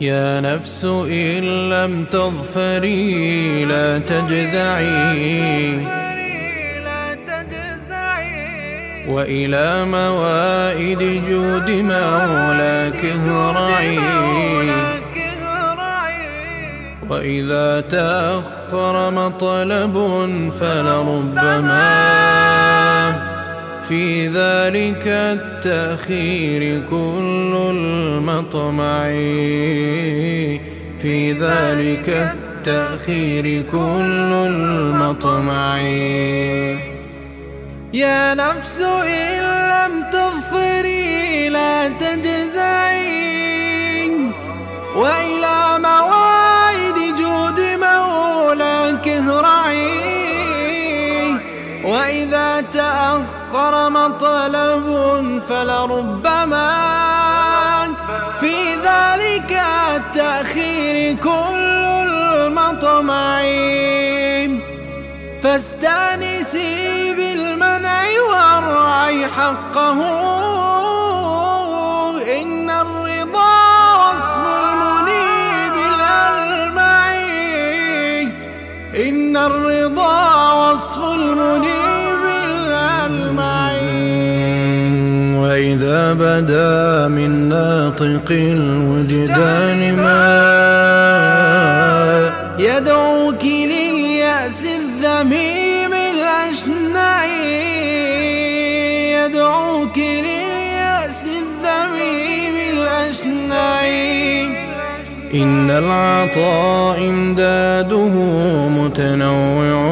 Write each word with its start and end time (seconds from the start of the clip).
يا 0.00 0.40
نفس 0.40 0.84
إن 0.84 1.70
لم 1.70 2.04
تظفري 2.04 3.64
لا 3.64 3.98
تجزعي. 3.98 5.86
وإلى 9.08 9.84
موائد 9.84 10.98
جود 11.28 11.70
مولاك 11.70 13.04
اهرعي. 13.04 13.98
وإذا 17.08 17.80
تأخر 17.80 19.10
مطلب 19.10 19.94
فلربما 20.60 21.94
في 23.88 24.26
ذلك 24.26 25.02
التأخير 25.06 26.82
كل 26.90 27.52
المطمع 27.70 29.04
في 31.02 31.32
ذلك 31.32 32.08
التأخير 32.08 33.62
كل 33.62 34.32
المطمع 34.32 35.80
يا 37.92 38.34
نفس 38.34 38.80
إن 38.80 39.42
لم 39.72 40.04
تظفري 40.12 41.48
لا 41.48 41.88
تجزعي 41.88 42.27
وإذا 51.98 52.60
تأخر 52.60 53.90
مطلب 53.90 54.86
فلربما 55.48 56.70
في 58.40 58.74
ذلك 58.74 59.62
التأخير 59.96 61.16
كل 61.16 61.84
المطمع 62.06 63.42
فاستأنسي 65.42 67.14
بالمنع 67.14 68.02
وارعي 68.30 69.26
حقه. 69.26 69.98
الرضا 79.50 80.52
وصف 80.60 81.02
المنيب 81.14 82.22
الألمع 82.48 83.72
وإذا 85.42 86.00
بدا 86.12 87.08
من 87.08 87.48
ناطق 87.48 88.28
الوجدان 88.30 89.80
ما 89.96 90.28
يدعوك 92.58 93.44
لليأس 93.44 94.62
الذميم. 94.80 95.67
إن 105.42 105.70
العطاء 105.70 107.08
إمداده 107.08 108.14
متنوع. 108.68 109.88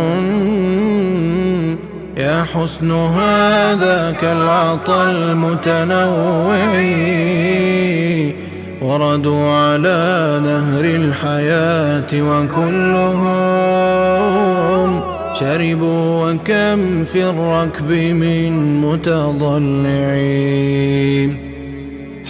يا 2.16 2.44
حسن 2.55 2.91
هذا 2.91 4.16
كالعطاء 4.20 5.11
المتنوع. 5.11 6.56
وردوا 8.83 9.50
على 9.50 10.41
نهر 10.44 10.84
الحياة 10.84 12.12
وكلهم 12.14 13.27
شربوا 15.34 16.32
وكم 16.32 17.04
في 17.04 17.25
الركب 17.31 17.91
من 17.93 18.81
متضلعين. 18.81 20.16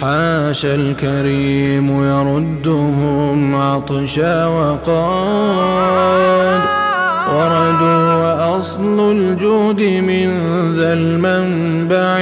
حاشا 0.01 0.75
الكريم 0.75 2.03
يردهم 2.03 3.55
عطشا 3.55 4.47
وقاد. 4.47 5.97
وردوا 7.33 8.13
وأصل 8.13 9.11
الجود 9.11 9.81
من 9.81 10.27
ذا 10.73 10.93
المنبع. 10.93 12.19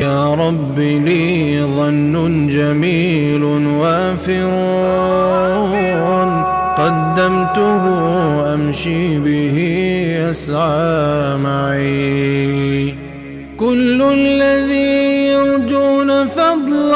يا 0.00 0.34
رب 0.34 0.78
لي 0.78 1.62
ظن 1.62 2.48
جميل 2.48 3.44
وافر. 3.44 4.52
قدمته 6.78 7.84
أمشي 8.54 9.18
به 9.18 9.58
يسعى 10.30 11.36
معي. 11.36 12.94
كل 13.58 14.02
الذي 14.02 15.01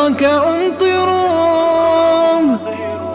فضلك 0.06 0.22
أمطروا 0.24 1.96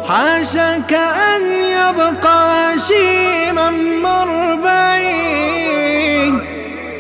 حاشاك 0.08 0.94
أن 0.94 1.42
يبقى 1.64 2.76
هشيما 2.76 3.70
مربعي 4.04 5.22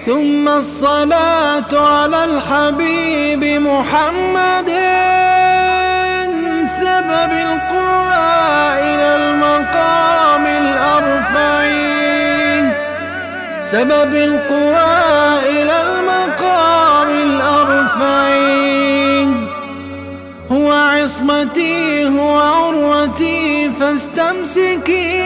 ثم 0.05 0.47
الصلاة 0.47 1.71
على 1.73 2.23
الحبيب 2.23 3.43
محمد. 3.61 4.71
سبب 6.81 7.31
القوى 7.31 8.13
إلى 8.79 9.15
المقام 9.15 10.45
الأرفع 10.45 11.61
سبب 13.71 14.15
القوى 14.15 14.91
إلى 15.49 15.75
المقام 15.81 16.10
عصمتي 21.21 22.05
هو 22.05 22.39
عروتي 22.39 23.71
فاستمسكي. 23.79 25.21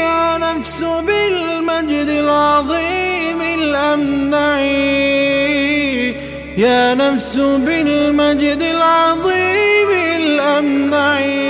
يا 0.00 0.38
نفس 0.38 0.80
بالمجد 0.80 2.08
العظيم 2.08 3.40
الأمنع. 3.42 4.60
يا 6.56 6.94
نفس 6.94 7.36
بالمجد 7.36 8.62
العظيم 8.62 9.90
الأمنع. 10.16 11.45